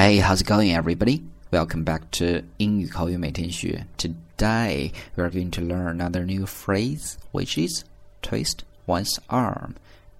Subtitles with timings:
[0.00, 1.22] Hey, how's it going, everybody?
[1.50, 3.86] Welcome back to 英语口语每天学.
[3.98, 7.84] Today we are going to learn another new phrase, which is
[8.22, 9.74] twist one's arm.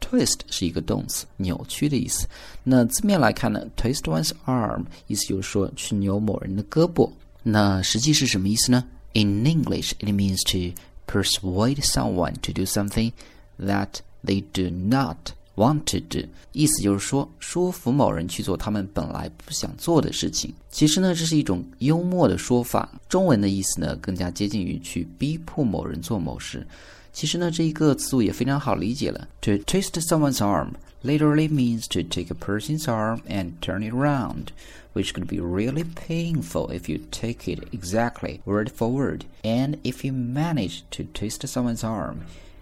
[0.00, 2.26] Twist 是一个动词，扭曲的意思。
[2.64, 7.10] 那字面来看呢，twist one's arm 意思就是说去扭某人的胳膊。
[7.42, 8.84] 那实际是什么意思呢？
[9.12, 13.12] In English, it means to persuade someone to do something
[13.58, 20.54] that they do not want to do，意思就是说说服某人去做他们本来不想做的事情。
[20.70, 22.88] 其实呢，这是一种幽默的说法。
[23.08, 26.66] 中文的意思呢，更加接近于去逼迫某人做某事。
[27.12, 29.28] 其实呢，这一个词组也非常好理解了。
[29.42, 30.70] To twist someone's arm
[31.02, 34.48] literally means to take a person's arm and turn it around,
[34.94, 39.22] which could be really painful if you take it exactly word for word.
[39.42, 42.20] And if you manage to twist someone's arm,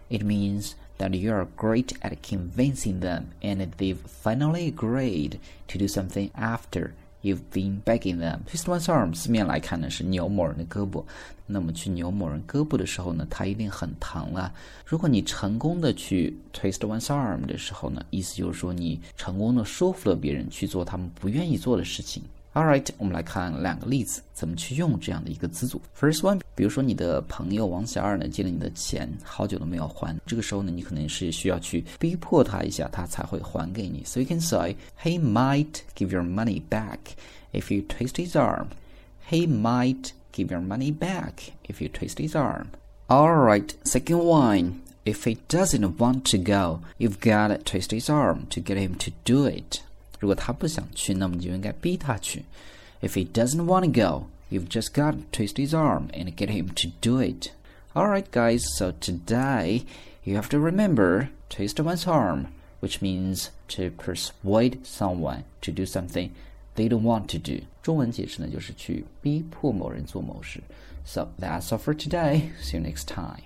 [0.09, 5.88] it means that you are great at convincing them and they've finally agreed to do
[5.88, 8.42] something after you've been begging them.
[8.46, 11.04] Twist one's arm 字面来看呢是扭某人的胳膊，
[11.48, 14.54] 那么去扭某人胳膊的时候呢，它一定很疼了。
[14.86, 22.22] 如果你成功的去 twist one's arm 的时候呢，意思就是说你成功的说服了别人去做他们不愿意做的事情。
[22.55, 25.81] All right，我们来看两个例子，怎么去用这样的一个词组。
[25.97, 34.03] First one，比如说你的朋友王小二呢借了你的钱，好久都没有还，这个时候呢，你可能是需要去逼迫他一下，他才会还给你。
[34.05, 36.99] So you can say he might give your money back
[37.53, 38.69] if you twist his arm.
[39.31, 42.69] He might give your money back if you twist his arm.
[43.07, 44.81] All right, second one.
[45.05, 48.97] If he doesn't want to go, you've got to twist his arm to get him
[48.97, 49.83] to do it.
[50.23, 52.45] 如果他不想去，那么你就应该逼他去。
[53.01, 56.69] If he doesn't want to go, you've just got to twist his arm and get him
[56.75, 57.53] to do it.
[57.95, 59.85] Alright, guys, so today
[60.25, 62.49] you have to remember twist one's arm,
[62.81, 66.31] which means to persuade someone to do something
[66.75, 67.63] they don't want to do.
[67.83, 70.61] 中文解释呢，就是去逼迫某人做某事。
[71.05, 72.51] So that's all for today.
[72.61, 73.43] See you next time.